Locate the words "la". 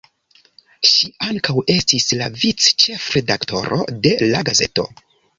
2.21-2.29, 4.33-4.41